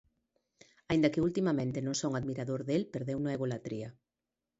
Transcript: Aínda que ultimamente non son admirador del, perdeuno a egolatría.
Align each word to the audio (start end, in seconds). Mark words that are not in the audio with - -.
Aínda 0.91 1.11
que 1.13 1.23
ultimamente 1.27 1.79
non 1.85 1.95
son 2.01 2.11
admirador 2.15 2.61
del, 2.69 2.83
perdeuno 2.95 3.27
a 3.29 3.35
egolatría. 3.37 3.89